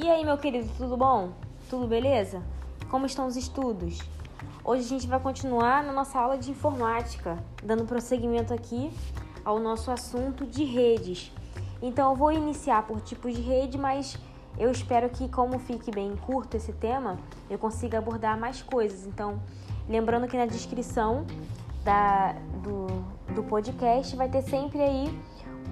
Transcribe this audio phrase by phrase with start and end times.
[0.00, 1.32] E aí, meu querido, tudo bom?
[1.68, 2.40] Tudo beleza?
[2.88, 3.98] Como estão os estudos?
[4.64, 8.92] Hoje a gente vai continuar na nossa aula de informática, dando prosseguimento aqui
[9.44, 11.32] ao nosso assunto de redes.
[11.82, 14.16] Então, eu vou iniciar por tipos de rede, mas
[14.56, 17.18] eu espero que, como fique bem curto esse tema,
[17.50, 19.04] eu consiga abordar mais coisas.
[19.04, 19.42] Então,
[19.88, 21.26] lembrando que na descrição
[21.82, 22.86] da, do,
[23.34, 25.20] do podcast vai ter sempre aí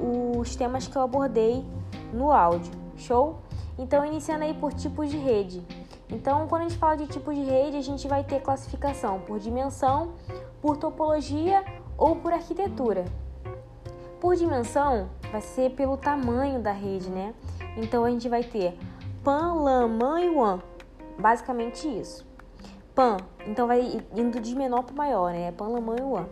[0.00, 1.64] os temas que eu abordei
[2.12, 2.72] no áudio.
[2.96, 3.45] Show?
[3.78, 5.62] Então, iniciando aí por tipos de rede.
[6.08, 9.38] Então, quando a gente fala de tipos de rede, a gente vai ter classificação por
[9.38, 10.12] dimensão,
[10.62, 11.64] por topologia
[11.98, 13.04] ou por arquitetura.
[14.20, 17.34] Por dimensão, vai ser pelo tamanho da rede, né?
[17.76, 18.78] Então, a gente vai ter
[19.22, 20.62] PAN, LAN, MAN e WAN.
[21.18, 22.26] Basicamente isso.
[22.94, 25.52] PAN, então vai indo de menor para maior, né?
[25.52, 26.26] PAN, LAN, MAN e WAN.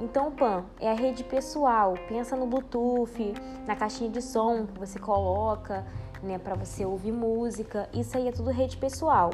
[0.00, 1.94] Então, o PAN é a rede pessoal.
[2.08, 3.34] Pensa no Bluetooth,
[3.66, 5.84] na caixinha de som que você coloca,
[6.22, 7.88] né, para você ouvir música.
[7.92, 9.30] Isso aí é tudo rede pessoal.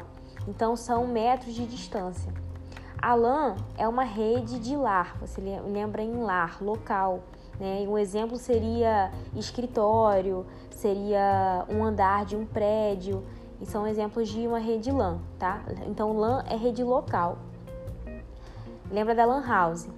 [0.47, 2.33] Então, são metros de distância.
[3.01, 5.17] A LAN é uma rede de lar.
[5.21, 7.21] Você lembra em lar, local.
[7.59, 7.85] Né?
[7.89, 13.23] Um exemplo seria escritório, seria um andar de um prédio.
[13.61, 15.63] E são exemplos de uma rede LAN, tá?
[15.87, 17.39] Então, LAN é rede local.
[18.91, 19.89] Lembra da LAN House?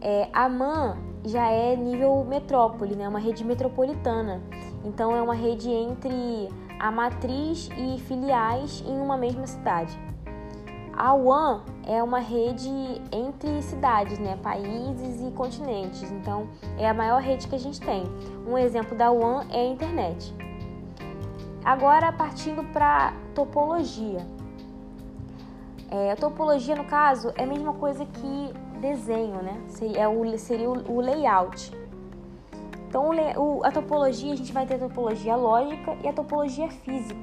[0.00, 3.08] É, a MAN já é nível metrópole, né?
[3.08, 4.42] uma rede metropolitana.
[4.84, 9.98] Então é uma rede entre a matriz e filiais em uma mesma cidade.
[10.96, 12.70] A WAN é uma rede
[13.10, 14.38] entre cidades, né?
[14.42, 16.10] países e continentes.
[16.12, 16.46] Então
[16.78, 18.04] é a maior rede que a gente tem.
[18.46, 20.32] Um exemplo da WAN é a internet.
[21.64, 24.24] Agora partindo para topologia.
[25.90, 29.62] É, a topologia, no caso, é a mesma coisa que desenho, né?
[29.68, 31.72] Seria o, seria o layout.
[32.94, 33.10] Então,
[33.64, 37.18] a topologia, a gente vai ter a topologia lógica e a topologia física.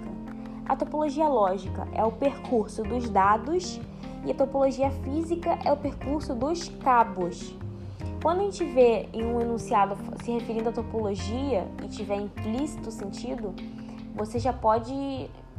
[0.68, 3.80] A topologia lógica é o percurso dos dados
[4.26, 7.56] e a topologia física é o percurso dos cabos.
[8.22, 13.56] Quando a gente vê em um enunciado se referindo à topologia e tiver implícito sentido,
[14.14, 14.94] você já pode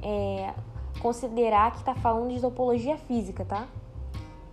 [0.03, 0.53] é,
[1.01, 3.67] considerar que está falando de topologia física, tá?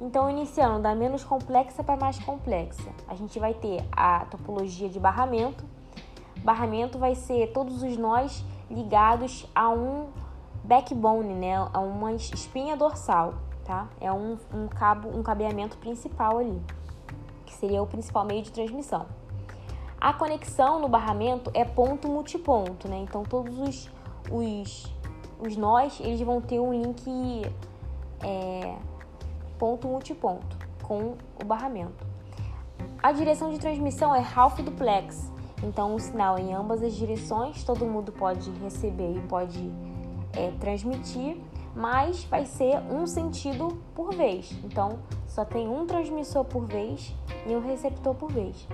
[0.02, 5.00] Então, iniciando da menos complexa para mais complexa, a gente vai ter a topologia de
[5.00, 5.66] barramento.
[6.38, 10.08] Barramento vai ser todos os nós ligados a um
[10.64, 11.56] backbone, né?
[11.74, 13.34] A uma espinha dorsal,
[13.66, 13.90] tá?
[14.00, 16.62] É um, um cabo, um cabeamento principal ali,
[17.46, 19.06] que seria o principal meio de transmissão.
[20.00, 23.00] A conexão no barramento é ponto multiponto, né?
[23.00, 23.92] Então todos os,
[24.32, 24.96] os,
[25.42, 27.44] os nós eles vão ter um link
[28.24, 28.78] é,
[29.60, 32.08] ponto multiponto com o barramento.
[33.04, 35.32] A direção de transmissão é half duplex,
[35.62, 39.72] então o sinal em ambas as direções todo mundo pode receber e pode
[40.34, 41.38] é, transmitir,
[41.76, 44.52] mas vai ser um sentido por vez.
[44.64, 47.14] Então só tem um transmissor por vez
[47.46, 48.68] e um receptor por vez.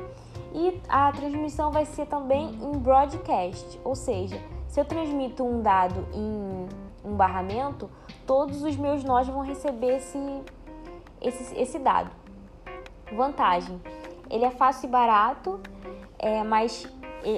[0.54, 6.08] E a transmissão vai ser também em broadcast, ou seja, se eu transmito um dado
[6.14, 6.68] em
[7.04, 7.90] um barramento,
[8.26, 10.18] todos os meus nós vão receber esse
[11.28, 12.12] esse, esse dado.
[13.16, 13.82] Vantagem:
[14.30, 15.60] ele é fácil e barato,
[16.18, 16.88] é, mas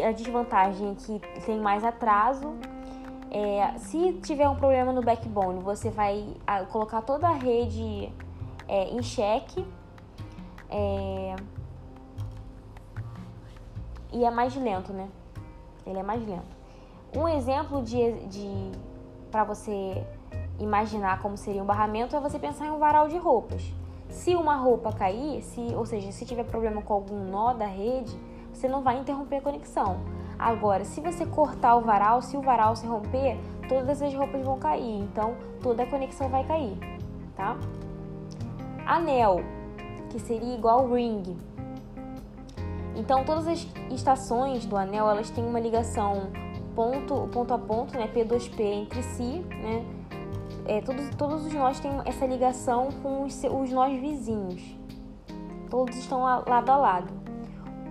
[0.08, 2.56] a desvantagem é que tem mais atraso.
[3.30, 6.26] É, se tiver um problema no backbone, você vai
[6.72, 8.12] colocar toda a rede
[8.68, 9.66] é, em xeque.
[10.70, 11.36] É,
[14.14, 15.10] e é mais lento, né?
[15.86, 16.56] Ele é mais lento.
[17.16, 18.72] Um exemplo de, de
[19.32, 20.06] para você
[20.60, 23.72] imaginar como seria um barramento é você pensar em um varal de roupas.
[24.10, 28.18] Se uma roupa cair, se, ou seja, se tiver problema com algum nó da rede,
[28.54, 29.98] você não vai interromper a conexão.
[30.40, 33.38] Agora, se você cortar o varal, se o varal se romper,
[33.68, 36.78] todas as roupas vão cair, então toda a conexão vai cair,
[37.36, 37.58] tá?
[38.86, 39.42] Anel,
[40.10, 41.38] que seria igual ring.
[42.96, 46.32] Então, todas as estações do anel, elas têm uma ligação
[46.76, 49.86] ponto, ponto a ponto, né, P2P entre si, né?
[50.68, 54.62] É, todos, todos os nós têm essa ligação com os, os nós vizinhos.
[55.70, 57.14] Todos estão lado a lado.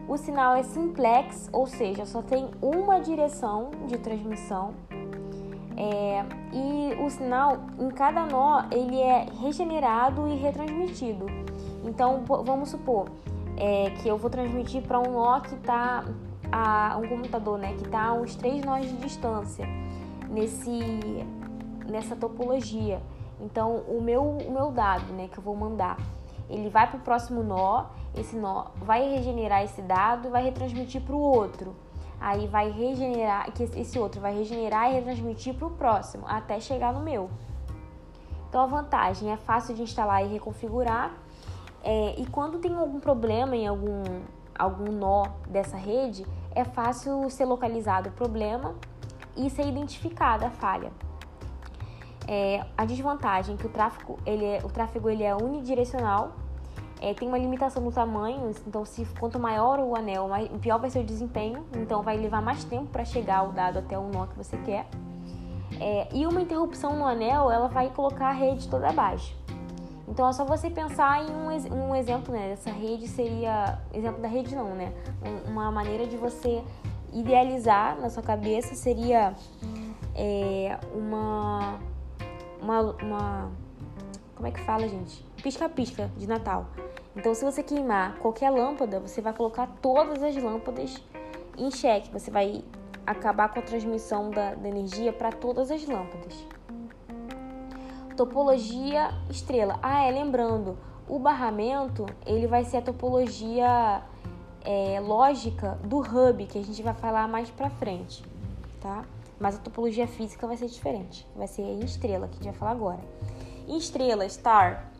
[0.09, 4.75] O sinal é simplex, ou seja, só tem uma direção de transmissão.
[5.77, 11.27] É, e o sinal em cada nó ele é regenerado e retransmitido.
[11.85, 13.09] Então vamos supor
[13.57, 16.05] é, que eu vou transmitir para um nó que está
[16.53, 19.67] a um computador, né, que está a uns três nós de distância
[20.31, 21.25] nesse
[21.91, 23.01] nessa topologia.
[23.41, 25.99] Então, o meu, o meu dado, né, que eu vou mandar,
[26.49, 31.03] ele vai para o próximo nó, esse nó vai regenerar esse dado e vai retransmitir
[31.03, 31.75] para o outro.
[32.19, 36.93] aí vai regenerar, que esse outro vai regenerar e retransmitir para o próximo, até chegar
[36.95, 37.29] no meu.
[38.49, 41.13] Então a vantagem é fácil de instalar e reconfigurar.
[41.83, 44.03] É, e quando tem algum problema em algum,
[44.59, 48.75] algum nó dessa rede, é fácil ser localizado o problema
[49.37, 50.91] e ser identificada a falha.
[52.29, 56.33] É, a desvantagem é que o tráfego ele é, o tráfego ele é unidirecional,
[57.01, 60.91] é, tem uma limitação no tamanho, então se quanto maior o anel, mais, pior vai
[60.91, 64.27] ser o desempenho, então vai levar mais tempo para chegar o dado até o nó
[64.27, 64.87] que você quer.
[65.79, 69.37] É, e uma interrupção no anel, ela vai colocar a rede toda abaixo.
[70.09, 72.53] Então é só você pensar em um, um exemplo, né?
[72.53, 73.79] Essa rede seria.
[73.93, 74.93] Exemplo da rede não, né?
[75.49, 76.63] Uma maneira de você
[77.13, 79.35] idealizar na sua cabeça seria
[80.15, 81.79] é, uma,
[82.67, 83.53] uma, uma.
[84.35, 85.25] Como é que fala, gente?
[85.43, 86.67] Pisca-pisca de Natal.
[87.15, 91.03] Então, se você queimar qualquer lâmpada, você vai colocar todas as lâmpadas
[91.57, 92.11] em xeque.
[92.11, 92.63] Você vai
[93.07, 96.45] acabar com a transmissão da, da energia para todas as lâmpadas.
[98.17, 99.79] Topologia estrela.
[99.81, 100.77] Ah, é, lembrando,
[101.09, 104.03] o barramento ele vai ser a topologia
[104.65, 108.25] é, lógica do hub, que a gente vai falar mais pra frente,
[108.81, 109.05] tá?
[109.39, 112.55] Mas a topologia física vai ser diferente, vai ser em estrela, que a gente vai
[112.55, 113.01] falar agora.
[113.69, 114.91] Em estrela, star,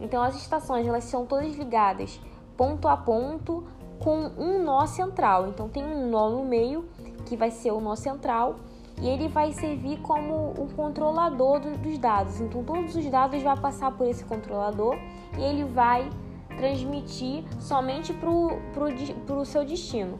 [0.00, 2.20] então as estações elas são todas ligadas
[2.56, 3.64] ponto a ponto
[3.98, 5.48] com um nó central.
[5.48, 6.88] Então tem um nó no meio
[7.26, 8.56] que vai ser o nó central
[9.00, 12.40] e ele vai servir como o controlador do, dos dados.
[12.40, 14.96] Então, todos os dados vão passar por esse controlador
[15.38, 16.10] e ele vai
[16.56, 20.18] transmitir somente para o seu destino.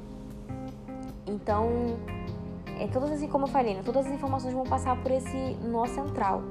[1.27, 1.69] Então,
[2.81, 5.85] é, todas assim como eu falei, né, todas as informações vão passar por esse nó
[5.87, 6.43] central.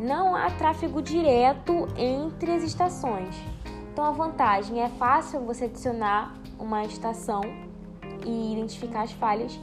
[0.00, 3.36] Não há tráfego direto entre as estações.
[3.92, 7.42] Então, a vantagem é fácil você adicionar uma estação
[8.24, 9.60] e identificar as falhas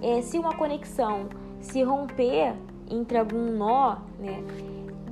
[0.00, 1.28] é, se uma conexão
[1.60, 2.54] se romper
[2.88, 4.42] entre algum nó, né,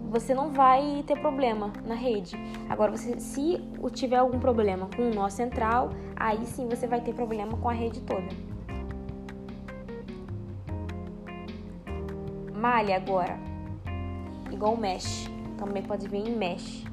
[0.08, 2.36] você não vai ter problema na rede.
[2.68, 3.60] Agora, você, se
[3.92, 7.72] tiver algum problema com o nó central, aí sim você vai ter problema com a
[7.72, 8.51] rede toda.
[12.62, 13.40] Malha agora,
[14.48, 15.28] igual mesh,
[15.58, 16.84] também pode vir em mesh.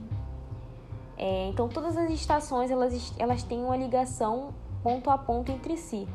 [1.16, 4.50] É, então, todas as estações elas, elas têm uma ligação
[4.82, 6.08] ponto a ponto entre si.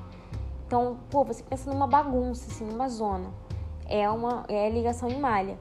[0.67, 3.31] Então, pô, você pensa numa bagunça, assim, numa zona.
[3.87, 5.57] É uma é ligação em malha.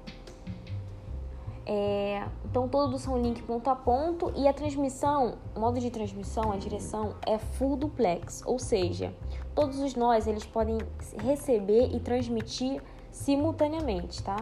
[1.63, 6.51] É, então, todos são link ponto a ponto e a transmissão, o modo de transmissão,
[6.51, 9.13] a direção é full duplex, ou seja,
[9.53, 10.79] todos os nós eles podem
[11.21, 12.81] receber e transmitir
[13.13, 14.35] simultaneamente, tá?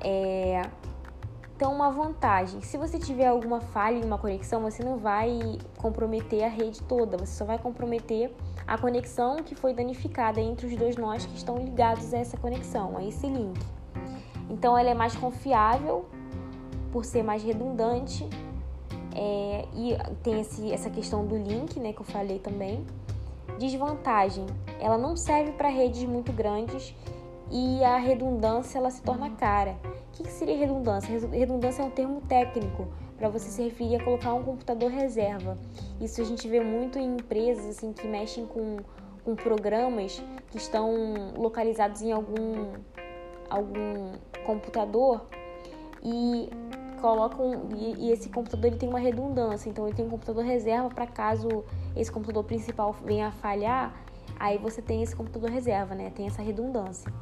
[0.00, 0.62] É,
[1.56, 6.44] então, uma vantagem: se você tiver alguma falha em uma conexão, você não vai comprometer
[6.44, 8.32] a rede toda, você só vai comprometer
[8.66, 12.96] a conexão que foi danificada entre os dois nós que estão ligados a essa conexão,
[12.96, 13.58] a esse link.
[14.48, 16.06] Então, ela é mais confiável
[16.92, 18.28] por ser mais redundante
[19.14, 22.84] é, e tem esse, essa questão do link, né, que eu falei também.
[23.60, 24.46] Desvantagem:
[24.80, 26.94] ela não serve para redes muito grandes
[27.50, 29.76] e a redundância ela se torna cara.
[29.84, 31.10] O que seria redundância?
[31.28, 35.58] Redundância é um termo técnico para você se referir a colocar um computador reserva.
[36.00, 38.78] Isso a gente vê muito em empresas assim que mexem com,
[39.22, 42.72] com programas que estão localizados em algum,
[43.50, 44.12] algum
[44.46, 45.20] computador
[46.02, 46.48] e
[47.00, 50.88] colocam e, e, esse computador ele tem uma redundância, então ele tem um computador reserva
[50.88, 51.64] para caso
[51.96, 53.94] esse computador principal venha a falhar,
[54.38, 56.10] aí você tem esse computador reserva, né?
[56.14, 57.12] Tem essa redundância.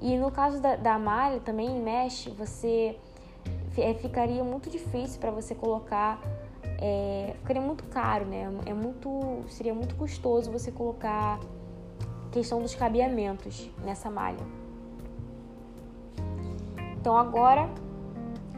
[0.00, 2.98] E no caso da, da malha também em mesh, você
[3.78, 6.20] é, ficaria muito difícil para você colocar,
[6.80, 8.52] é, ficaria muito caro, né?
[8.66, 11.38] É muito, seria muito custoso você colocar
[12.32, 14.44] questão dos cabeamentos nessa malha.
[17.00, 17.68] Então agora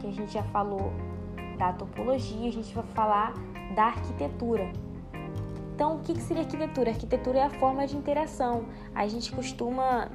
[0.05, 0.91] que a gente já falou
[1.57, 3.33] da topologia, a gente vai falar
[3.75, 4.71] da arquitetura.
[5.73, 6.91] Então, o que seria arquitetura?
[6.91, 8.65] arquitetura é a forma de interação.
[8.93, 10.09] A gente costuma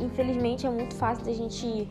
[0.00, 1.88] infelizmente é muito fácil da gente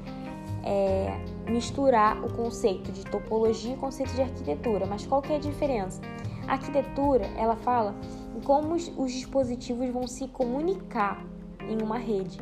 [0.63, 1.19] é,
[1.49, 4.85] misturar o conceito de topologia e o conceito de arquitetura.
[4.85, 6.01] Mas qual que é a diferença?
[6.47, 7.95] A arquitetura, ela fala
[8.35, 11.23] em como os, os dispositivos vão se comunicar
[11.69, 12.39] em uma rede.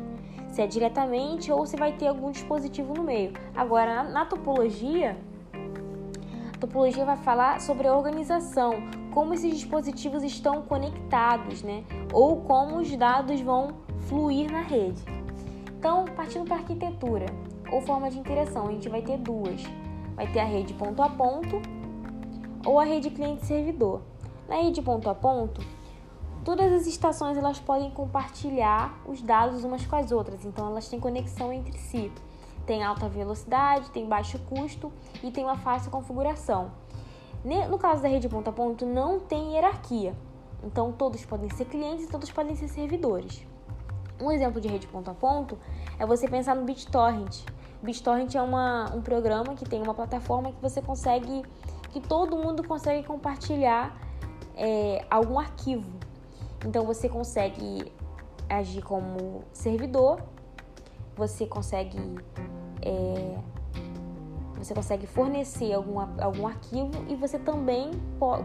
[0.52, 3.32] Se é diretamente ou se vai ter algum dispositivo no meio.
[3.56, 5.16] Agora, na, topologia,
[6.54, 8.74] a topologia vai falar sobre a organização,
[9.14, 11.84] como esses dispositivos estão conectados, né?
[12.12, 13.68] Ou como os dados vão
[14.00, 15.02] fluir na rede.
[15.78, 17.26] Então, partindo para arquitetura
[17.72, 19.62] ou forma de interação, a gente vai ter duas.
[20.14, 21.62] Vai ter a rede ponto a ponto
[22.66, 24.02] ou a rede cliente-servidor.
[24.46, 25.62] Na rede ponto a ponto,
[26.44, 30.98] Todas as estações elas podem compartilhar os dados umas com as outras, então elas têm
[30.98, 32.10] conexão entre si.
[32.66, 36.72] Tem alta velocidade, tem baixo custo e tem uma fácil configuração.
[37.68, 40.16] No caso da rede ponto a ponto, não tem hierarquia.
[40.64, 43.46] Então todos podem ser clientes e todos podem ser servidores.
[44.20, 45.56] Um exemplo de rede ponto a ponto
[45.96, 47.44] é você pensar no BitTorrent.
[47.82, 51.42] BitTorrent é uma, um programa que tem uma plataforma que você consegue,
[51.90, 53.96] que todo mundo consegue compartilhar
[54.56, 56.11] é, algum arquivo.
[56.64, 57.92] Então você consegue
[58.48, 60.20] agir como servidor,
[61.16, 61.98] você consegue
[62.80, 63.38] é,
[64.64, 67.90] você consegue fornecer algum, algum arquivo e você também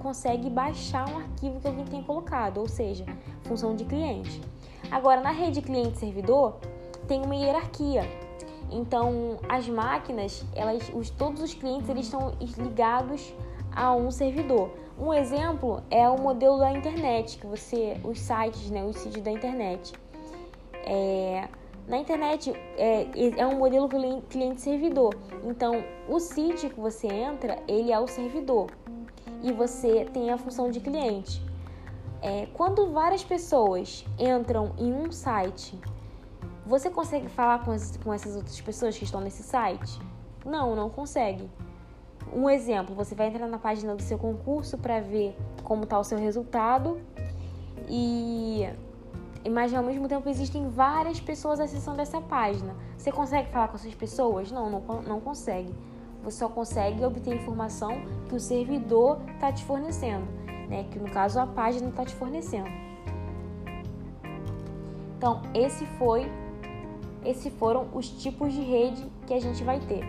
[0.01, 3.05] consegue baixar um arquivo que alguém tenha colocado, ou seja,
[3.43, 4.41] função de cliente.
[4.89, 6.55] Agora, na rede cliente-servidor,
[7.07, 8.01] tem uma hierarquia.
[8.71, 13.33] Então, as máquinas, elas, os, todos os clientes, eles estão ligados
[13.71, 14.71] a um servidor.
[14.99, 19.31] Um exemplo é o modelo da internet, que você, os sites, né, os sítios da
[19.31, 19.93] internet.
[20.83, 21.47] É,
[21.87, 23.87] na internet é, é um modelo
[24.27, 25.15] cliente-servidor.
[25.43, 28.71] Então, o sítio que você entra, ele é o servidor
[29.43, 31.41] e você tem a função de cliente.
[32.21, 35.79] É, quando várias pessoas entram em um site,
[36.65, 39.99] você consegue falar com, as, com essas outras pessoas que estão nesse site?
[40.43, 41.47] Não, não consegue.
[42.33, 46.03] Um exemplo, você vai entrar na página do seu concurso para ver como está o
[46.03, 46.99] seu resultado
[47.89, 48.67] e
[49.49, 52.75] mas ao mesmo tempo existem várias pessoas acessando essa página.
[52.97, 54.51] Você consegue falar com essas pessoas?
[54.51, 55.73] Não, não, não consegue.
[56.23, 60.25] Você só consegue obter informação que o servidor está te fornecendo,
[60.67, 60.85] né?
[60.91, 62.69] Que no caso a página está te fornecendo.
[65.17, 66.29] Então esse foi,
[67.23, 70.03] esses foram os tipos de rede que a gente vai ter.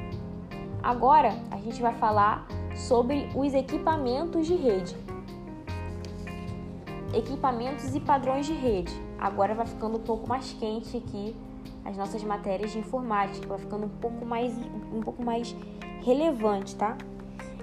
[0.82, 4.96] Agora a gente vai falar sobre os equipamentos de rede.
[7.12, 8.92] Equipamentos e padrões de rede.
[9.18, 11.34] Agora vai ficando um pouco mais quente aqui
[11.84, 14.52] as nossas matérias de informática, vai ficando um pouco mais
[14.92, 15.56] um pouco mais
[16.02, 16.96] relevante, tá?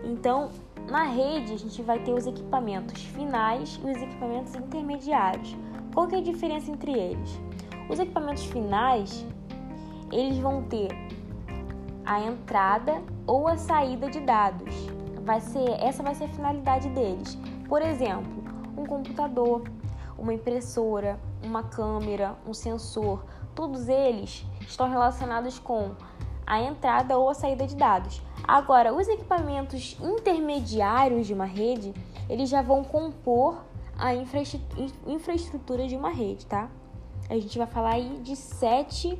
[0.03, 0.49] Então,
[0.89, 5.55] na rede a gente vai ter os equipamentos finais e os equipamentos intermediários.
[5.93, 7.39] Qual que é a diferença entre eles?
[7.89, 9.25] Os equipamentos finais,
[10.11, 10.87] eles vão ter
[12.05, 14.73] a entrada ou a saída de dados.
[15.23, 17.37] Vai ser, essa vai ser a finalidade deles.
[17.67, 18.43] Por exemplo,
[18.77, 19.63] um computador,
[20.17, 25.95] uma impressora, uma câmera, um sensor, todos eles estão relacionados com
[26.45, 28.21] a entrada ou a saída de dados.
[28.47, 31.91] Agora, os equipamentos intermediários de uma rede,
[32.29, 33.63] eles já vão compor
[33.97, 36.69] a infraestrutura de uma rede, tá?
[37.27, 39.19] A gente vai falar aí de sete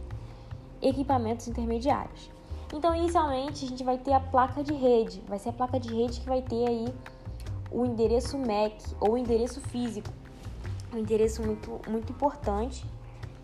[0.82, 2.35] equipamentos intermediários.
[2.76, 5.24] Então, inicialmente, a gente vai ter a placa de rede.
[5.30, 6.94] Vai ser a placa de rede que vai ter aí
[7.72, 10.10] o endereço MAC ou o endereço físico.
[10.94, 12.86] Um endereço muito, muito importante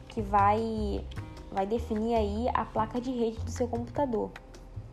[0.09, 1.01] que vai,
[1.49, 4.31] vai definir aí a placa de rede do seu computador.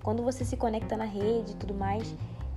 [0.05, 2.15] Quando você se conecta na rede e tudo mais,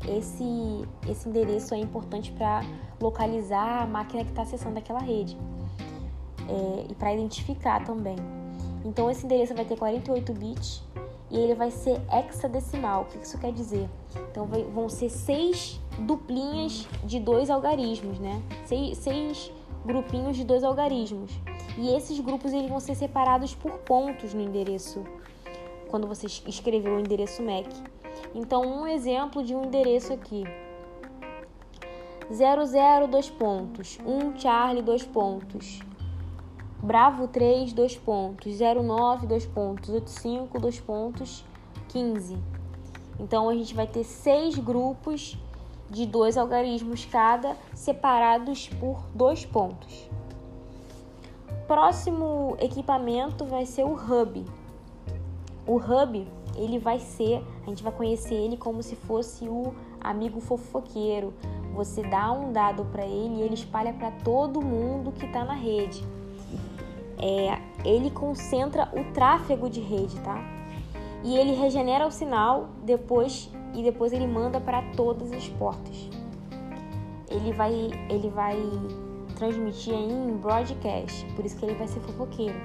[0.07, 2.61] esse, esse endereço é importante para
[3.01, 5.35] localizar a máquina que está acessando aquela rede
[6.47, 8.17] é, e para identificar também.
[8.85, 10.83] Então, esse endereço vai ter 48 bits
[11.31, 13.03] e ele vai ser hexadecimal.
[13.03, 13.89] O que isso quer dizer?
[14.29, 18.41] Então vai, vão ser seis duplinhas de dois algarismos, né?
[18.65, 19.51] Seis, seis
[19.85, 21.31] grupinhos de dois algarismos.
[21.77, 25.03] E esses grupos eles vão ser separados por pontos no endereço,
[25.89, 27.69] quando você escreveu o endereço MAC.
[28.35, 30.43] Então, um exemplo de um endereço aqui.
[32.31, 35.81] 00 dois pontos, 1 Charlie dois pontos,
[36.83, 38.57] Bravo 3, 2 pontos.
[38.59, 39.89] 09, 2 pontos.
[39.89, 41.45] 85, 2 pontos.
[41.89, 42.37] 15.
[43.19, 45.37] Então a gente vai ter seis grupos
[45.89, 50.09] de dois algarismos cada, separados por dois pontos.
[51.67, 54.45] Próximo equipamento vai ser o hub.
[55.67, 60.39] O hub, ele vai ser, a gente vai conhecer ele como se fosse o amigo
[60.39, 61.33] fofoqueiro.
[61.75, 65.53] Você dá um dado para ele e ele espalha para todo mundo que está na
[65.53, 66.03] rede
[67.21, 70.37] é, ele concentra o tráfego de rede, tá?
[71.23, 76.09] E ele regenera o sinal depois e depois ele manda para todas as portas.
[77.29, 77.73] Ele vai,
[78.09, 78.57] ele vai
[79.35, 82.59] transmitir em broadcast, por isso que ele vai ser fofoqueiro.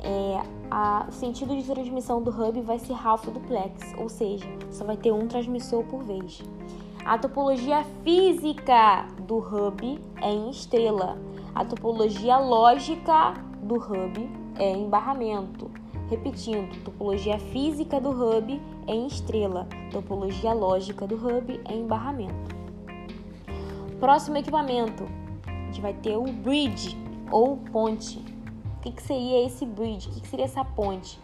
[0.00, 4.84] É, a, o sentido de transmissão do hub vai ser half duplex, ou seja, só
[4.84, 6.42] vai ter um transmissor por vez.
[7.04, 11.18] A topologia física do hub é em estrela.
[11.54, 15.70] A topologia lógica do hub é em barramento.
[16.08, 22.56] Repetindo, topologia física do hub é em estrela, topologia lógica do hub é em barramento.
[24.00, 25.04] Próximo equipamento,
[25.46, 26.96] A gente vai ter o bridge
[27.30, 28.18] ou ponte.
[28.78, 30.08] O que, que seria esse bridge?
[30.08, 31.18] O que, que seria essa ponte?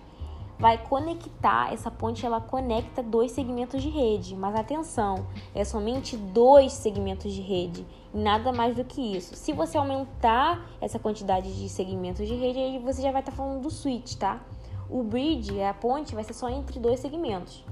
[0.64, 6.72] Vai conectar, essa ponte ela conecta dois segmentos de rede, mas atenção, é somente dois
[6.72, 9.36] segmentos de rede, nada mais do que isso.
[9.36, 13.36] Se você aumentar essa quantidade de segmentos de rede, aí você já vai estar tá
[13.36, 14.40] falando do switch, tá?
[14.88, 17.62] O bridge, a ponte, vai ser só entre dois segmentos.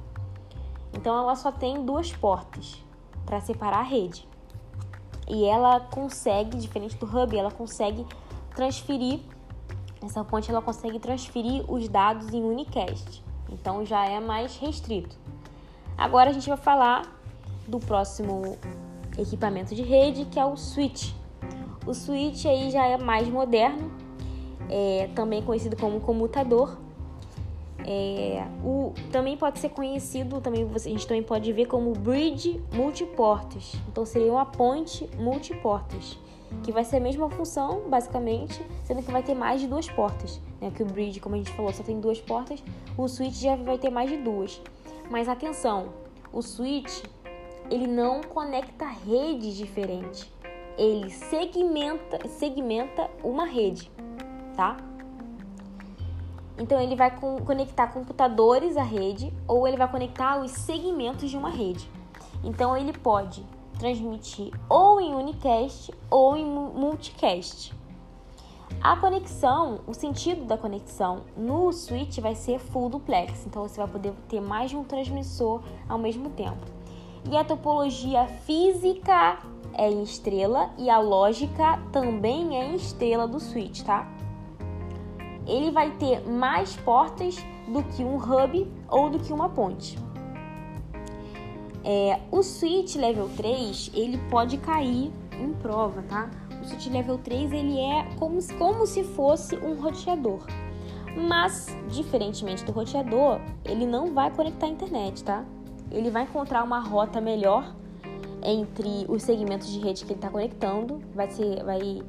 [0.92, 2.84] Então ela só tem duas portas
[3.24, 4.28] para separar a rede.
[5.26, 8.04] E ela consegue, diferente do hub, ela consegue
[8.54, 9.20] transferir
[10.06, 15.16] essa ponte ela consegue transferir os dados em unicast, então já é mais restrito.
[15.96, 17.02] Agora a gente vai falar
[17.66, 18.56] do próximo
[19.16, 21.12] equipamento de rede, que é o switch.
[21.86, 23.90] O switch aí já é mais moderno,
[24.68, 26.78] é também conhecido como comutador.
[27.84, 33.74] É, o, também pode ser conhecido, também a gente também pode ver como bridge multiportas.
[33.88, 36.16] Então seria uma ponte multiportas
[36.62, 40.40] que vai ser a mesma função, basicamente, sendo que vai ter mais de duas portas.
[40.60, 40.70] Né?
[40.70, 42.62] Que o bridge, como a gente falou, só tem duas portas,
[42.96, 44.60] o switch já vai ter mais de duas.
[45.10, 45.88] Mas atenção,
[46.32, 47.04] o switch
[47.70, 50.30] ele não conecta redes diferentes,
[50.76, 53.90] ele segmenta, segmenta uma rede,
[54.56, 54.76] tá?
[56.58, 61.50] Então ele vai conectar computadores à rede ou ele vai conectar os segmentos de uma
[61.50, 61.88] rede.
[62.44, 63.44] Então ele pode
[63.82, 67.74] transmitir ou em unicast ou em multicast.
[68.80, 73.88] A conexão, o sentido da conexão no switch vai ser full duplex, então você vai
[73.90, 76.64] poder ter mais de um transmissor ao mesmo tempo.
[77.28, 79.40] E a topologia física
[79.74, 84.06] é em estrela e a lógica também é em estrela do switch, tá?
[85.44, 87.36] Ele vai ter mais portas
[87.66, 89.98] do que um hub ou do que uma ponte.
[91.84, 96.30] É, o switch level 3, ele pode cair em prova, tá?
[96.60, 100.46] O switch level 3, ele é como, como se fosse um roteador.
[101.16, 105.44] Mas, diferentemente do roteador, ele não vai conectar a internet, tá?
[105.90, 107.74] Ele vai encontrar uma rota melhor
[108.42, 112.02] entre os segmentos de rede que ele está conectando, vai, ser, vai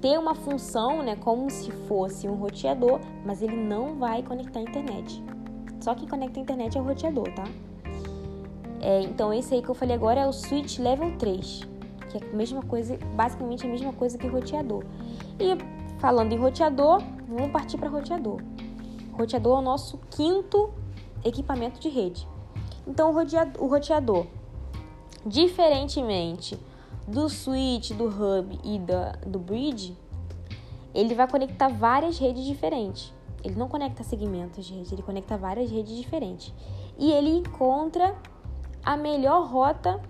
[0.00, 4.62] ter uma função, né, como se fosse um roteador, mas ele não vai conectar a
[4.62, 5.22] internet.
[5.80, 7.44] Só quem conecta a internet é o roteador, tá?
[8.82, 11.60] É, então esse aí que eu falei agora é o switch level 3,
[12.10, 14.82] que é a mesma coisa, basicamente a mesma coisa que roteador.
[15.38, 15.56] E
[16.00, 18.40] falando em roteador, vamos partir para roteador.
[19.12, 20.70] Roteador é o nosso quinto
[21.24, 22.26] equipamento de rede.
[22.84, 23.14] Então
[23.58, 24.26] o roteador,
[25.24, 26.58] diferentemente
[27.06, 29.96] do switch, do hub e da, do bridge,
[30.92, 33.12] ele vai conectar várias redes diferentes.
[33.44, 36.52] Ele não conecta segmentos de rede, ele conecta várias redes diferentes.
[36.98, 38.14] E ele encontra
[38.84, 40.00] a melhor rota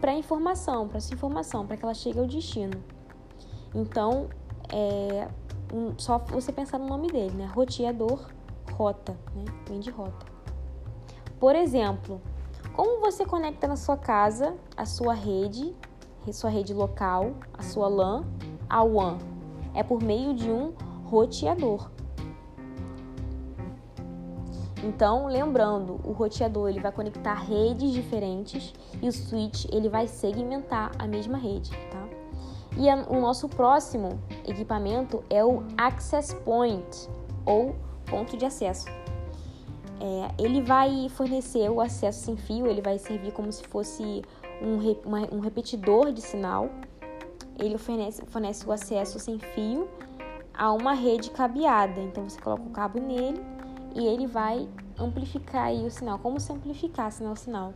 [0.00, 2.82] para informação, para essa informação, para que ela chegue ao destino.
[3.74, 4.28] Então,
[4.72, 5.28] é
[5.72, 7.46] um, só você pensar no nome dele, né?
[7.46, 8.28] Roteador
[8.72, 9.44] rota, né?
[9.68, 10.26] Vem de rota.
[11.38, 12.20] Por exemplo,
[12.74, 15.74] como você conecta na sua casa a sua rede,
[16.32, 18.24] sua rede local, a sua LAN,
[18.68, 19.18] a WAN?
[19.74, 20.72] É por meio de um
[21.04, 21.90] roteador.
[24.82, 30.90] Então, lembrando, o roteador ele vai conectar redes diferentes e o switch ele vai segmentar
[30.98, 32.08] a mesma rede, tá?
[32.76, 37.08] E a, o nosso próximo equipamento é o Access Point
[37.46, 38.86] ou ponto de acesso.
[40.00, 44.22] É, ele vai fornecer o acesso sem fio, ele vai servir como se fosse
[44.60, 46.68] um, uma, um repetidor de sinal.
[47.56, 49.88] Ele fornece, fornece o acesso sem fio
[50.52, 52.00] a uma rede cabeada.
[52.00, 53.51] Então você coloca o cabo nele
[53.94, 57.72] e ele vai amplificar aí o sinal, como se amplificasse né, o sinal.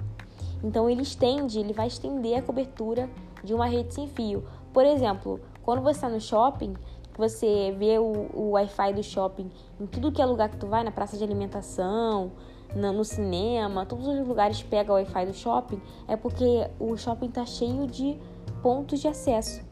[0.63, 3.09] Então ele estende, ele vai estender a cobertura
[3.43, 4.45] de uma rede sem fio.
[4.73, 6.75] Por exemplo, quando você está no shopping,
[7.17, 9.51] você vê o, o Wi-Fi do shopping
[9.81, 12.33] em tudo que é lugar que tu vai, na praça de alimentação,
[12.75, 17.27] no, no cinema, todos os lugares pega o Wi-Fi do shopping, é porque o shopping
[17.27, 18.19] está cheio de
[18.63, 19.65] pontos de acesso.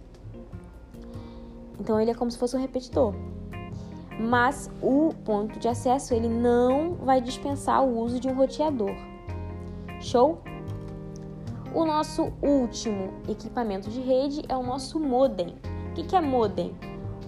[1.78, 3.14] Então ele é como se fosse um repetidor
[4.18, 8.94] mas o ponto de acesso ele não vai dispensar o uso de um roteador.
[10.00, 10.38] Show?
[11.74, 15.56] O nosso último equipamento de rede é o nosso modem.
[15.90, 16.74] O que é modem?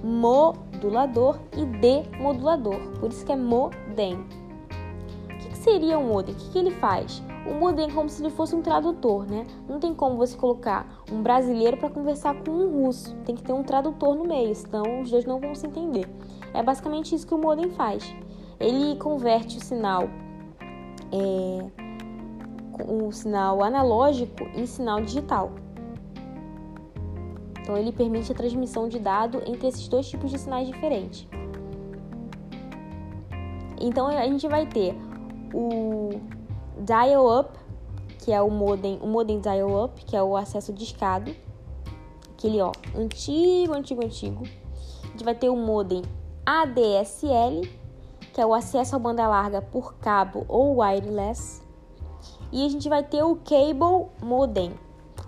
[0.04, 4.24] Modulador e demodulador, por isso que é modem.
[5.24, 6.34] O que seria um modem?
[6.34, 7.22] O que ele faz?
[7.46, 9.46] O modem é como se ele fosse um tradutor, né?
[9.68, 13.16] Não tem como você colocar um brasileiro para conversar com um russo.
[13.24, 16.08] Tem que ter um tradutor no meio, senão os dois não vão se entender.
[16.56, 18.02] É basicamente isso que o modem faz.
[18.58, 20.08] Ele converte o sinal,
[21.12, 21.70] é,
[22.82, 25.52] o sinal analógico em sinal digital.
[27.60, 31.28] Então ele permite a transmissão de dado entre esses dois tipos de sinais diferentes.
[33.78, 34.96] Então a gente vai ter
[35.52, 36.18] o
[36.78, 37.50] dial-up,
[38.20, 41.36] que é o modem, o modem dial-up, que é o acesso discado,
[42.32, 44.44] aquele ó, antigo, antigo, antigo.
[45.04, 46.00] A gente vai ter o modem
[46.46, 47.68] ADSL,
[48.32, 51.60] que é o acesso à banda larga por cabo ou wireless.
[52.52, 54.72] E a gente vai ter o cable modem,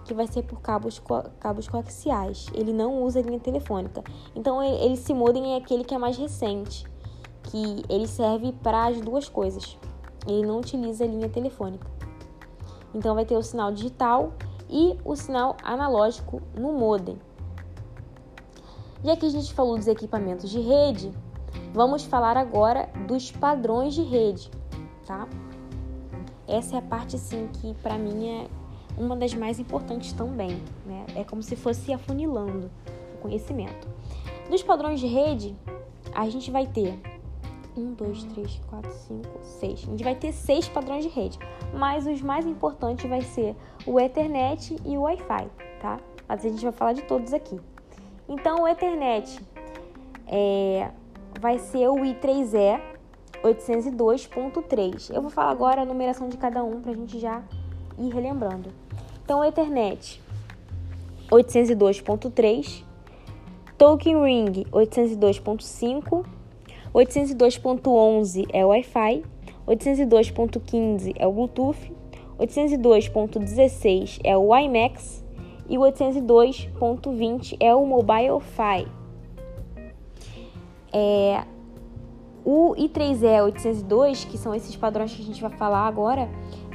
[0.04, 2.46] que vai ser por cabos, co cabos coaxiais.
[2.54, 4.04] Ele não usa linha telefônica.
[4.36, 6.86] Então, ele, esse modem é aquele que é mais recente,
[7.42, 9.76] que ele serve para as duas coisas.
[10.24, 11.90] Ele não utiliza linha telefônica.
[12.94, 14.34] Então, vai ter o sinal digital
[14.70, 17.18] e o sinal analógico no modem.
[19.04, 21.12] Já que a gente falou dos equipamentos de rede,
[21.72, 24.50] vamos falar agora dos padrões de rede,
[25.06, 25.28] tá?
[26.46, 28.48] Essa é a parte assim que para mim é
[28.96, 31.06] uma das mais importantes também, né?
[31.14, 32.70] É como se fosse afunilando
[33.14, 33.86] o conhecimento.
[34.50, 35.56] Dos padrões de rede,
[36.12, 36.98] a gente vai ter
[37.76, 39.84] um, dois, três, quatro, cinco, seis.
[39.86, 41.38] A gente vai ter seis padrões de rede,
[41.72, 43.54] mas os mais importantes vai ser
[43.86, 45.48] o Ethernet e o Wi-Fi,
[45.80, 46.00] tá?
[46.26, 47.60] Mas a gente vai falar de todos aqui.
[48.28, 49.40] Então, o Ethernet
[50.26, 50.90] é,
[51.40, 52.80] vai ser o I3E
[53.42, 55.14] 802.3.
[55.14, 57.42] Eu vou falar agora a numeração de cada um para a gente já
[57.98, 58.70] ir relembrando.
[59.24, 60.20] Então, o Ethernet
[61.30, 62.84] 802.3,
[63.76, 66.24] Token Ring 802.5,
[66.94, 69.24] 802.11 é o Wi-Fi,
[69.66, 71.92] 802.15 é o Bluetooth,
[72.38, 75.24] 802.16 é o WiMAX
[75.68, 78.88] e o 802.20 é o Mobile Fi.
[80.92, 81.44] É,
[82.44, 86.28] o I3E 802, que são esses padrões que a gente vai falar agora,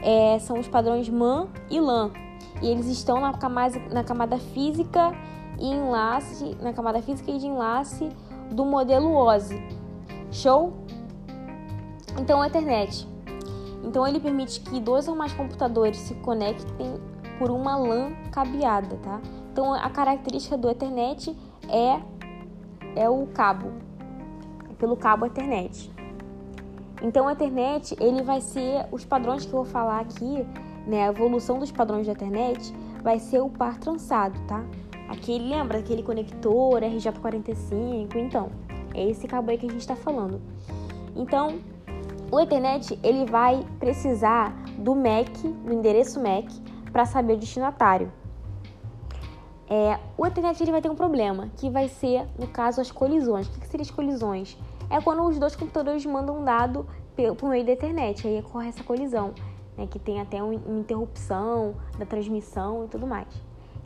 [0.04, 2.12] é, são os padrões MAN e LAN.
[2.62, 5.12] E eles estão na camada, na camada física
[5.60, 8.10] e enlace, na camada física e de enlace
[8.52, 9.60] do modelo OSI.
[10.32, 10.74] Show?
[12.20, 13.08] Então, a internet.
[13.84, 17.02] Então, ele permite que dois ou mais computadores se conectem
[17.38, 19.22] por uma LAN cabeada, tá?
[19.52, 21.36] Então, a característica do Ethernet
[21.70, 22.00] é,
[22.96, 23.72] é o cabo,
[24.78, 25.92] pelo cabo Ethernet.
[27.02, 30.46] Então, o Ethernet, ele vai ser, os padrões que eu vou falar aqui,
[30.88, 34.64] né, a evolução dos padrões da Ethernet, vai ser o par trançado, tá?
[35.10, 38.16] Aquele, lembra aquele conector RJ45?
[38.16, 38.50] Então,
[38.94, 40.42] é esse cabo aí que a gente está falando.
[41.16, 41.60] Então,
[42.32, 46.48] o Ethernet, ele vai precisar do MAC, do endereço MAC,
[46.94, 48.14] para saber o destinatário.
[49.68, 53.48] É, o Ethernet ele vai ter um problema, que vai ser, no caso, as colisões.
[53.48, 54.56] O que, que as colisões?
[54.90, 56.86] É quando os dois computadores mandam um dado
[57.38, 59.34] por meio da internet, aí ocorre essa colisão,
[59.76, 63.28] né, que tem até uma interrupção da transmissão e tudo mais.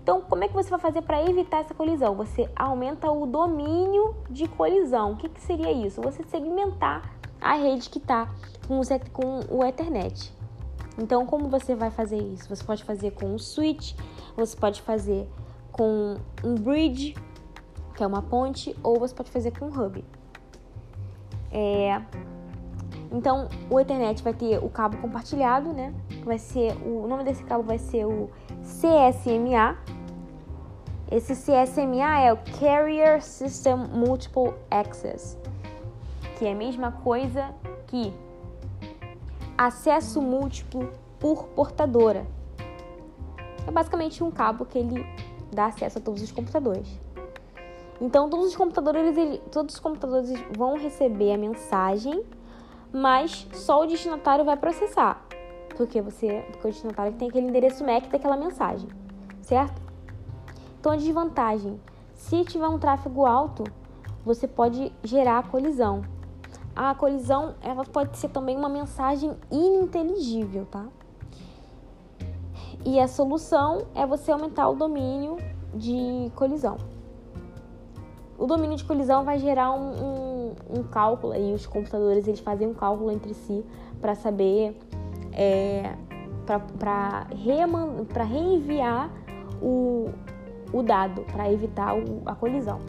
[0.03, 2.15] Então, como é que você vai fazer para evitar essa colisão?
[2.15, 5.13] Você aumenta o domínio de colisão.
[5.13, 6.01] O que, que seria isso?
[6.01, 8.29] Você segmentar a rede que está
[8.67, 10.33] com, com o Ethernet.
[10.97, 12.49] Então, como você vai fazer isso?
[12.49, 13.93] Você pode fazer com um switch,
[14.35, 15.29] você pode fazer
[15.71, 17.15] com um bridge,
[17.95, 20.03] que é uma ponte, ou você pode fazer com um hub.
[21.51, 22.01] É...
[23.11, 25.93] Então, o Ethernet vai ter o cabo compartilhado, né?
[26.25, 28.29] Vai ser o nome desse cabo vai ser o
[28.61, 29.77] CSMA.
[31.09, 35.37] Esse CSMA é o Carrier System Multiple Access,
[36.37, 37.55] que é a mesma coisa
[37.85, 38.13] que
[39.57, 42.27] acesso múltiplo por portadora.
[43.65, 45.05] É basicamente um cabo que ele
[45.51, 46.87] dá acesso a todos os computadores.
[47.99, 52.23] Então todos os computadores, todos os computadores vão receber a mensagem,
[52.93, 55.25] mas só o destinatário vai processar,
[55.75, 58.87] porque você, porque o destinatário tem aquele endereço MAC daquela mensagem,
[59.41, 59.81] certo?
[60.79, 61.81] Então a desvantagem,
[62.13, 63.63] se tiver um tráfego alto,
[64.23, 66.03] você pode gerar colisão
[66.77, 70.85] a colisão ela pode ser também uma mensagem ininteligível, tá?
[72.85, 75.37] E a solução é você aumentar o domínio
[75.73, 76.77] de colisão.
[78.37, 82.67] O domínio de colisão vai gerar um, um, um cálculo e os computadores eles fazem
[82.67, 83.65] um cálculo entre si
[83.99, 84.77] para saber
[85.33, 85.95] é,
[86.45, 87.25] para
[88.23, 89.09] reenviar
[89.59, 90.11] o,
[90.71, 92.79] o dado para evitar o, a colisão.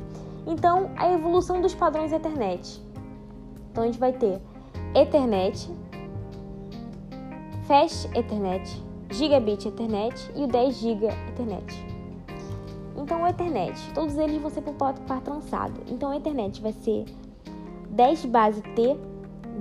[0.46, 2.87] Então, a evolução dos padrões Ethernet
[3.79, 4.41] então a gente vai ter
[4.93, 5.71] Ethernet,
[7.69, 11.87] Fast Ethernet, Gigabit Ethernet e o 10 GB Ethernet.
[12.97, 15.81] Então o Ethernet, todos eles vão ser por par trançado.
[15.87, 17.05] Então a Ethernet vai ser
[17.91, 18.97] 10 base T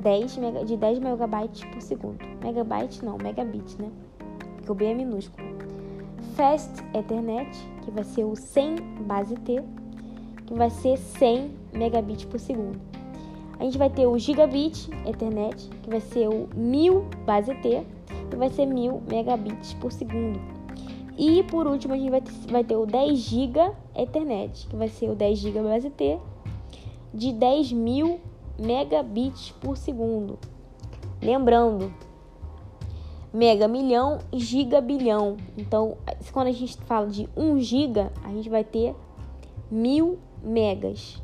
[0.01, 2.17] 10 mega, de 10 megabytes por segundo.
[2.43, 3.91] Megabyte não, megabit, né?
[4.55, 5.47] Porque o B é minúsculo.
[6.35, 9.63] Fast Ethernet, que vai ser o 100 base T,
[10.47, 12.96] que vai ser 100 megabits por segundo.
[13.59, 17.83] A gente vai ter o Gigabit Ethernet, que vai ser o 1000 base T,
[18.29, 20.39] que vai ser 1000 megabits por segundo.
[21.17, 24.87] E por último, a gente vai ter, vai ter o 10 GB Ethernet, que vai
[24.87, 26.19] ser o 10 GB base T,
[27.13, 28.19] de 10.000
[28.59, 30.37] megabits por segundo.
[31.21, 31.91] Lembrando,
[33.33, 35.37] mega milhão, giga bilhão.
[35.57, 35.97] Então,
[36.31, 38.95] quando a gente fala de 1 giga, a gente vai ter
[39.69, 41.21] mil megas.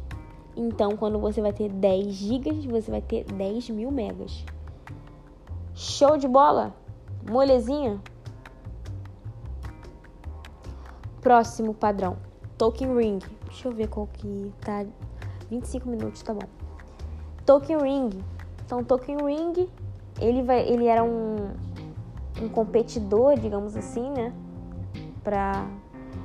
[0.55, 4.45] Então, quando você vai ter 10 gigas, você vai ter 10 mil megas.
[5.73, 6.73] Show de bola?
[7.27, 7.99] Molezinha?
[11.21, 12.17] Próximo padrão.
[12.57, 13.19] Token Ring.
[13.45, 14.85] Deixa eu ver qual que tá.
[15.49, 16.47] 25 minutos, tá bom.
[17.45, 18.09] Token Ring.
[18.65, 19.69] Então, Token Ring,
[20.19, 21.49] ele, vai, ele era um,
[22.41, 24.33] um competidor, digamos assim, né?
[25.23, 25.67] Para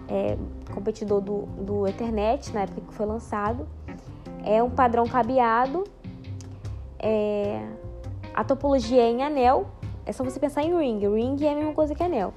[0.08, 0.36] é,
[0.74, 3.66] competidor do, do Ethernet, na época que foi lançado.
[4.48, 5.84] É um padrão cabeado.
[6.98, 7.68] É,
[8.32, 9.66] a topologia é em anel.
[10.06, 11.06] É só você pensar em ring.
[11.06, 12.32] Ring é a mesma coisa que anel.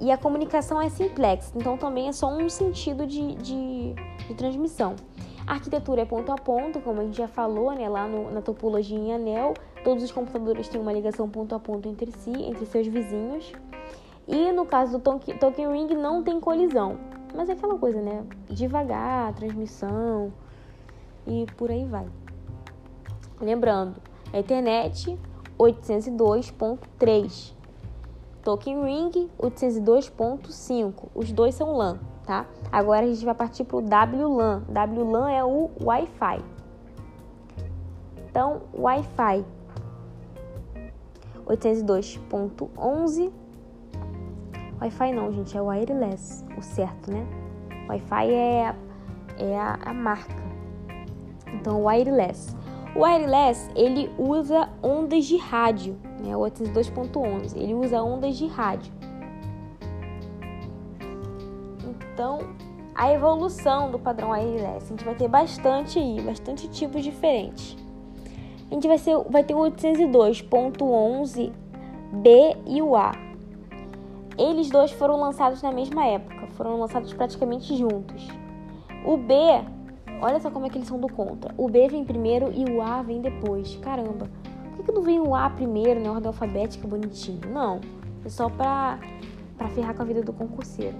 [0.00, 3.94] E a comunicação é simplex, então também é só um sentido de, de,
[4.26, 4.96] de transmissão.
[5.46, 8.40] A arquitetura é ponto a ponto, como a gente já falou, né, lá no, na
[8.40, 9.54] topologia em anel.
[9.84, 13.52] Todos os computadores têm uma ligação ponto a ponto entre si, entre seus vizinhos.
[14.26, 16.98] E no caso do token ring não tem colisão.
[17.32, 18.24] Mas é aquela coisa, né?
[18.48, 20.32] Devagar, transmissão
[21.26, 22.06] e por aí vai.
[23.40, 23.96] Lembrando,
[24.32, 25.18] a internet
[25.58, 27.54] 802.3.
[28.42, 30.94] Token Ring 802.5.
[31.14, 32.46] Os dois são LAN, tá?
[32.72, 34.62] Agora a gente vai partir para o WLAN.
[34.68, 36.42] WLAN é o Wi-Fi.
[38.30, 39.44] Então, Wi-Fi
[41.46, 43.32] 802.11.
[44.80, 47.26] Wi-Fi não, gente, é wireless, o certo, né?
[47.88, 48.74] Wi-Fi é,
[49.36, 50.39] é a, a marca.
[51.54, 52.56] Então, wireless.
[52.94, 56.36] O wireless, ele usa ondas de rádio, né?
[56.36, 58.92] O 802.11, ele usa ondas de rádio.
[62.12, 62.40] Então,
[62.94, 67.76] a evolução do padrão wireless, a gente vai ter bastante aí, bastante tipos diferentes.
[68.70, 71.52] A gente vai, ser, vai ter o 802.11
[72.12, 73.12] B e o A.
[74.36, 78.28] Eles dois foram lançados na mesma época, foram lançados praticamente juntos.
[79.04, 79.34] O B
[80.22, 81.54] Olha só como é que eles são do contra.
[81.56, 83.76] O B vem primeiro e o A vem depois.
[83.76, 84.28] Caramba.
[84.68, 86.10] Por que, que não vem o A primeiro, né?
[86.10, 87.40] Ordem alfabética bonitinho?
[87.50, 87.80] Não.
[88.24, 88.98] É só pra,
[89.56, 90.96] pra ferrar com a vida do concurseiro.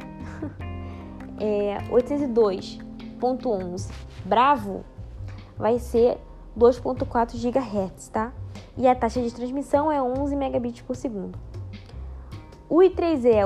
[1.38, 3.90] é, 802.11
[4.24, 4.84] Bravo
[5.56, 6.18] vai ser
[6.58, 8.32] 2.4 GHz, tá?
[8.76, 11.38] E a taxa de transmissão é 11 megabits por segundo.
[12.70, 13.44] O I3E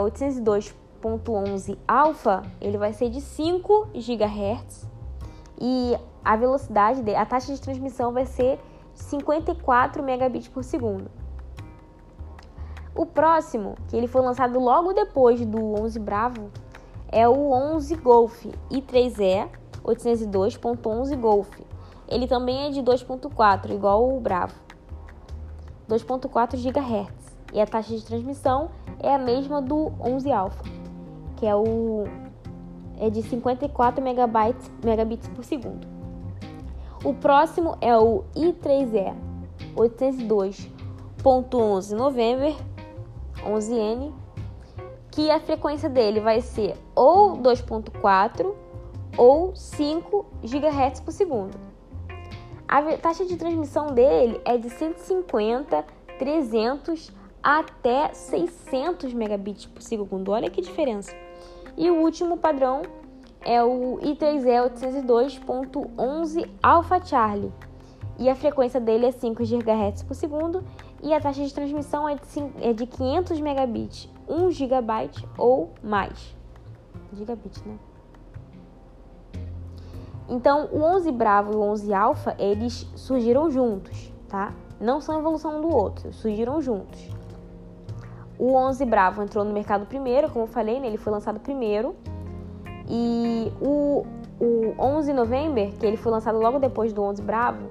[1.02, 4.93] 802.11 Alpha, ele vai ser de 5 GHz
[5.60, 8.58] e a velocidade, de, a taxa de transmissão vai ser
[8.94, 11.10] 54 megabits por segundo.
[12.94, 16.50] O próximo, que ele foi lançado logo depois do 11 Bravo,
[17.10, 19.48] é o 11 Golf i3E
[19.84, 21.60] 802.11 Golf.
[22.08, 24.54] Ele também é de 2.4, igual o Bravo.
[25.88, 27.12] 2.4 GHz.
[27.52, 30.64] E a taxa de transmissão é a mesma do 11 Alpha,
[31.36, 32.04] que é o
[33.04, 35.86] é de 54 megabytes, megabits por segundo.
[37.04, 39.14] O próximo é o i3E
[39.76, 42.56] 802.11 November
[43.44, 44.12] 11N,
[45.10, 48.54] que a frequência dele vai ser ou 2.4
[49.18, 51.58] ou 5 GHz por segundo.
[52.66, 55.84] A taxa de transmissão dele é de 150,
[56.18, 57.12] 300
[57.42, 60.30] até 600 megabits por segundo.
[60.30, 61.14] Olha que diferença.
[61.76, 62.82] E o último padrão
[63.40, 67.52] é o I3E 802.11 Alpha Charlie.
[68.18, 70.62] E a frequência dele é 5 GHz por segundo
[71.02, 76.34] e a taxa de transmissão é de 500 é megabits, 1 GB ou mais.
[77.12, 77.76] Gigabit, né?
[80.28, 84.54] Então, o 11 Bravo e o 11 Alpha, eles surgiram juntos, tá?
[84.80, 87.13] Não são evolução um do outro, surgiram juntos.
[88.38, 90.88] O 11 Bravo entrou no mercado primeiro, como eu falei, né?
[90.88, 91.94] ele foi lançado primeiro.
[92.88, 94.04] E o,
[94.40, 97.70] o 11 November, que ele foi lançado logo depois do 11 Bravo,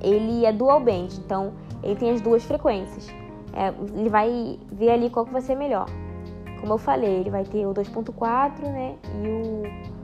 [0.00, 1.52] ele é dual band, então
[1.82, 3.08] ele tem as duas frequências.
[3.52, 5.86] É, ele vai ver ali qual que vai ser melhor.
[6.60, 9.94] Como eu falei, ele vai ter o 2.4, né, e o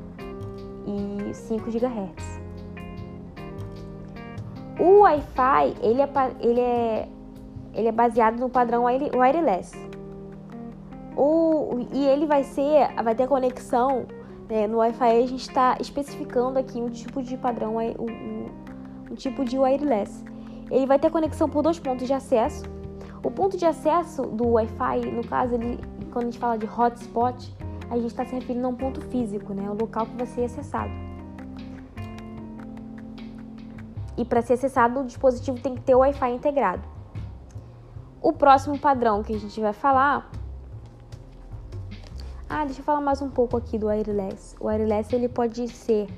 [1.31, 2.41] e 5 GHz.
[4.79, 6.09] O Wi-Fi, ele é,
[6.41, 7.09] ele é
[7.75, 9.77] ele é baseado no padrão wireless.
[11.17, 14.07] O, e ele vai ser, vai ter conexão
[14.49, 15.23] né, no Wi-Fi.
[15.23, 18.47] A gente está especificando aqui um tipo de padrão, um,
[19.11, 20.25] um tipo de wireless.
[20.71, 22.65] Ele vai ter conexão por dois pontos de acesso.
[23.23, 25.79] O ponto de acesso do Wi-Fi, no caso, ele,
[26.13, 27.55] quando a gente fala de hotspot,
[27.91, 30.45] a gente está se referindo a um ponto físico, né, o local que vai ser
[30.45, 30.91] acessado.
[34.17, 36.83] E para ser acessado, o dispositivo tem que ter o Wi-Fi integrado.
[38.23, 40.31] O próximo padrão que a gente vai falar
[42.53, 44.57] ah, deixa eu falar mais um pouco aqui do wireless.
[44.59, 46.09] O wireless ele pode ser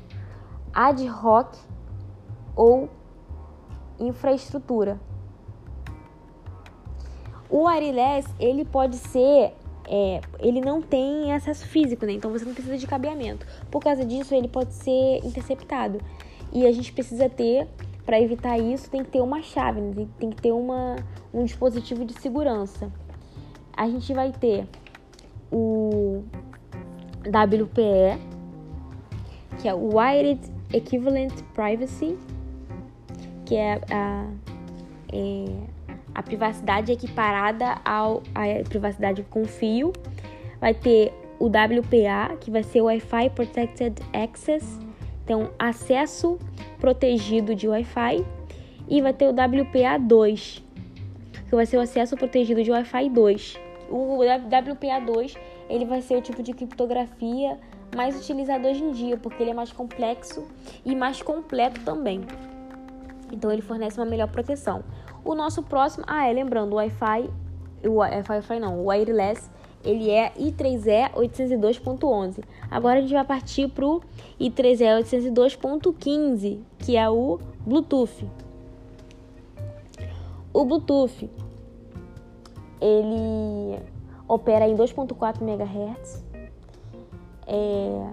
[0.73, 1.59] ad hoc
[2.57, 2.89] ou
[4.01, 4.99] infraestrutura.
[7.51, 9.55] O wireless ele pode ser,
[9.87, 12.13] é, ele não tem acesso físico, né?
[12.13, 13.47] Então você não precisa de cabeamento.
[13.71, 16.01] Por causa disso ele pode ser interceptado
[16.51, 17.69] e a gente precisa ter
[18.05, 20.07] para evitar isso tem que ter uma chave, né?
[20.19, 20.97] tem que ter uma,
[21.33, 22.91] um dispositivo de segurança.
[23.77, 24.67] A gente vai ter
[25.51, 26.25] o
[27.27, 28.19] WPE,
[29.61, 30.41] que é o Wired
[30.73, 32.19] Equivalent Privacy,
[33.45, 34.27] que é a,
[35.13, 35.45] é
[36.15, 39.93] a privacidade equiparada ao, à privacidade com fio.
[40.61, 44.79] Vai ter o WPA, que vai ser Wi-Fi Protected Access,
[45.25, 46.39] então acesso
[46.79, 48.25] protegido de Wi-Fi.
[48.89, 50.63] E vai ter o WPA2,
[51.49, 55.37] que vai ser o acesso protegido de Wi-Fi 2 o WPA2
[55.69, 57.59] ele vai ser o tipo de criptografia
[57.95, 60.47] mais utilizado hoje em dia, porque ele é mais complexo
[60.85, 62.23] e mais completo também.
[63.31, 64.83] Então ele fornece uma melhor proteção.
[65.23, 67.31] O nosso próximo, ah, é lembrando, o Wi-Fi,
[67.85, 69.51] o Wi-Fi não, o wireless,
[69.85, 72.45] ele é i3E 802.11.
[72.71, 74.01] Agora a gente vai partir para o
[74.41, 78.29] i3E 802.15, que é o Bluetooth.
[80.53, 81.31] O Bluetooth
[82.81, 83.81] ele
[84.29, 86.25] opera em 2.4 MHz
[87.47, 88.13] é,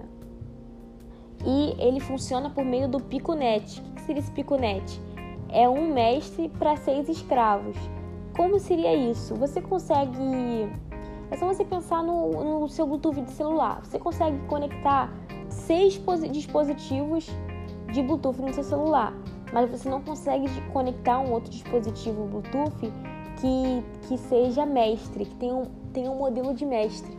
[1.44, 3.80] e ele funciona por meio do PicoNet.
[3.80, 5.00] O que seria esse PicoNet?
[5.48, 7.76] É um mestre para seis escravos.
[8.36, 9.34] Como seria isso?
[9.34, 10.70] Você consegue.
[11.30, 13.80] É só você pensar no, no seu Bluetooth de celular.
[13.84, 15.12] Você consegue conectar
[15.48, 17.28] seis dispositivos
[17.92, 19.14] de Bluetooth no seu celular,
[19.52, 22.92] mas você não consegue conectar um outro dispositivo Bluetooth
[23.40, 27.16] que, que seja mestre, que tenha um, tenha um modelo de mestre.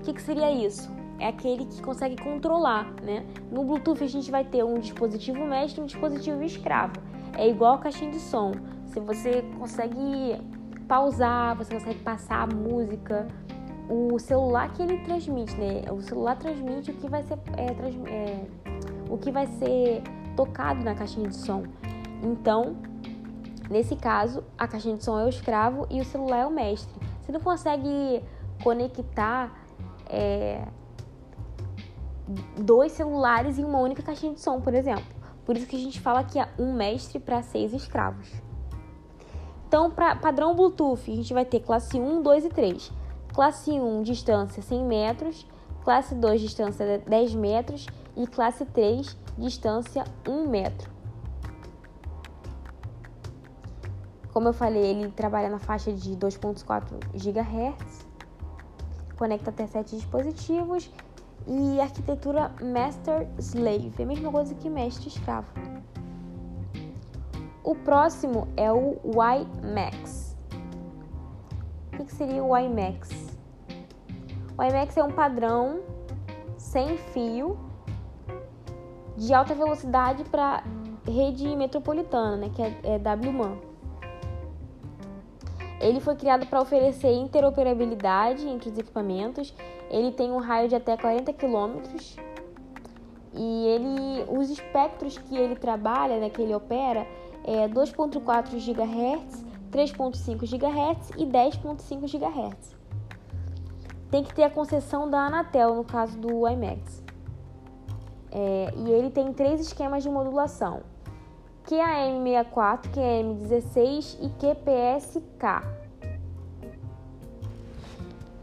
[0.00, 0.90] O que, que seria isso?
[1.18, 3.26] É aquele que consegue controlar, né?
[3.50, 6.94] No Bluetooth a gente vai ter um dispositivo mestre e um dispositivo escravo.
[7.36, 8.52] É igual a caixinha de som.
[8.86, 10.36] Se você consegue
[10.88, 13.28] pausar, você consegue passar a música,
[13.88, 15.82] o celular que ele transmite, né?
[15.92, 18.46] O celular transmite o que vai ser, é, trans, é,
[19.08, 20.02] o que vai ser
[20.34, 21.62] tocado na caixinha de som.
[22.22, 22.76] Então,
[23.70, 26.94] Nesse caso, a caixinha de som é o escravo e o celular é o mestre.
[27.20, 28.22] Você não consegue
[28.62, 29.52] conectar
[30.06, 30.66] é,
[32.56, 35.04] dois celulares em uma única caixinha de som, por exemplo.
[35.44, 38.30] Por isso que a gente fala que é um mestre para seis escravos.
[39.68, 42.90] Então, para padrão Bluetooth, a gente vai ter classe 1, 2 e 3.
[43.34, 45.46] Classe 1, distância 100 metros.
[45.84, 47.86] Classe 2, distância 10 metros.
[48.16, 50.90] E classe 3, distância 1 metro.
[54.32, 58.06] Como eu falei, ele trabalha na faixa de 2.4 GHz,
[59.18, 60.90] conecta até 7 dispositivos
[61.46, 65.50] e arquitetura Master Slave, é a mesma coisa que mestre escravo.
[67.68, 70.34] O próximo é o WiMAX.
[72.00, 73.36] O que seria o WiMAX?
[74.56, 75.80] O WiMAX é um padrão
[76.56, 77.58] sem fio
[79.18, 80.64] de alta velocidade para
[81.06, 83.58] rede metropolitana, né, que é, é WMAN.
[85.78, 89.54] Ele foi criado para oferecer interoperabilidade entre os equipamentos.
[89.90, 91.82] Ele tem um raio de até 40 km
[93.34, 97.06] e ele, os espectros que ele trabalha, né, que ele opera,
[97.48, 102.76] é 2.4 GHz, 3.5 GHz e 10.5 GHz.
[104.10, 107.02] Tem que ter a concessão da Anatel no caso do IMAX.
[108.30, 110.82] É, e ele tem três esquemas de modulação:
[111.66, 115.78] QAM64, QAM16 e QPSK.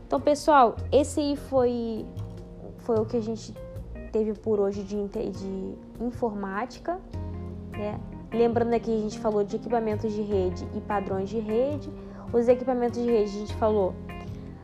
[0.07, 2.05] Então, pessoal, esse foi,
[2.79, 3.53] foi o que a gente
[4.11, 6.99] teve por hoje de, de informática.
[7.71, 7.99] Né?
[8.37, 11.89] Lembrando que a gente falou de equipamentos de rede e padrões de rede.
[12.33, 13.93] Os equipamentos de rede a gente falou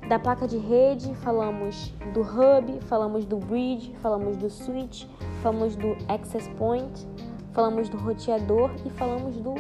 [0.08, 5.06] da placa de rede, falamos do hub, falamos do bridge, falamos do switch,
[5.42, 7.08] falamos do access point
[7.54, 9.54] falamos do roteador e falamos do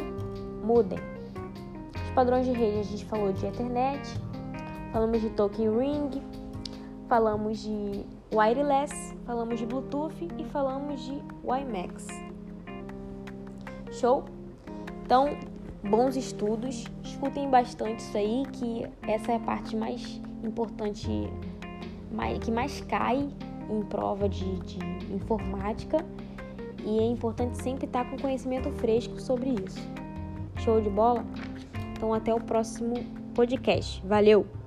[0.63, 0.99] modem.
[1.95, 4.01] Os padrões de rede a gente falou de Ethernet,
[4.91, 6.21] falamos de Token Ring,
[7.07, 12.30] falamos de wireless, falamos de Bluetooth e falamos de WiMAX.
[14.01, 14.25] Show?
[15.05, 15.37] Então,
[15.87, 21.07] bons estudos, escutem bastante isso aí, que essa é a parte mais importante,
[22.43, 23.29] que mais cai
[23.69, 24.79] em prova de, de
[25.13, 26.03] informática
[26.83, 29.79] e é importante sempre estar com conhecimento fresco sobre isso.
[30.57, 31.23] Show de bola?
[31.91, 32.95] Então, até o próximo
[33.35, 34.01] podcast.
[34.03, 34.60] Valeu!